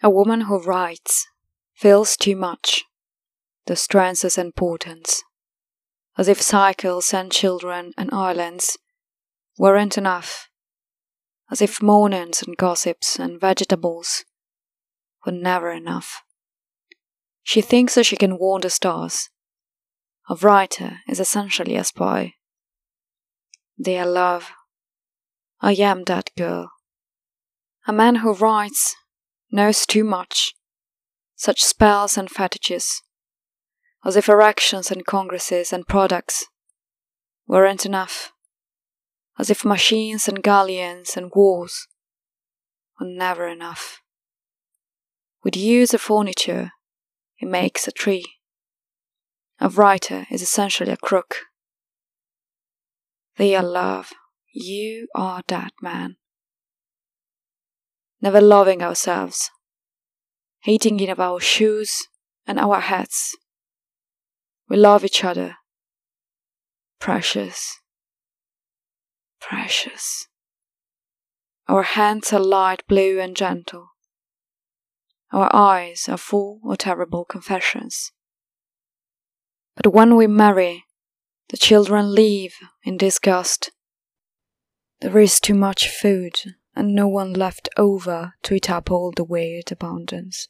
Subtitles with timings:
[0.00, 1.26] A woman who writes
[1.74, 2.84] feels too much,
[3.66, 5.24] the strengths and importance,
[6.16, 8.78] as if cycles and children and islands
[9.58, 10.48] weren't enough,
[11.50, 14.24] as if mornings and gossips and vegetables
[15.26, 16.22] were never enough.
[17.42, 19.30] She thinks that she can warn the stars.
[20.28, 22.34] A writer is essentially a spy.
[23.80, 24.52] Dear love,
[25.60, 26.70] I am that girl.
[27.88, 28.94] A man who writes
[29.50, 30.54] knows too much,
[31.34, 33.02] such spells and fetishes,
[34.04, 36.46] as if erections and congresses and products
[37.46, 38.32] weren't enough,
[39.38, 41.86] as if machines and galleons and wars
[43.00, 44.02] were never enough.
[45.42, 46.72] With use of furniture,
[47.34, 48.24] he makes a tree.
[49.60, 51.46] A writer is essentially a crook.
[53.36, 54.12] Dear love,
[54.52, 56.16] you are that man
[58.20, 59.50] never loving ourselves,
[60.60, 62.08] hating in our shoes
[62.46, 63.36] and our hats.
[64.68, 65.56] We love each other.
[66.98, 67.80] Precious.
[69.40, 70.26] Precious.
[71.68, 73.90] Our hands are light blue and gentle.
[75.32, 78.12] Our eyes are full of terrible confessions.
[79.76, 80.84] But when we marry,
[81.50, 83.70] the children leave in disgust.
[85.00, 86.40] There is too much food
[86.78, 90.48] and no one left over to eat up all the weird abundance.